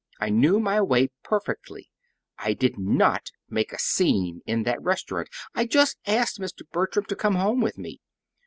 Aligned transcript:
I 0.19 0.29
knew 0.31 0.59
my 0.59 0.81
way 0.81 1.09
perfectly, 1.21 1.91
and 2.39 2.47
I 2.49 2.53
did 2.55 2.79
NOT 2.79 3.29
make 3.49 3.71
any 3.71 3.77
'scene' 3.77 4.41
in 4.47 4.63
that 4.63 4.81
restaurant. 4.81 5.29
I 5.53 5.67
just 5.67 5.97
asked 6.07 6.39
Mr. 6.39 6.63
Bertram 6.71 7.05
to 7.05 7.15
come 7.15 7.35
home 7.35 7.61
with 7.61 7.77
me. 7.77 8.01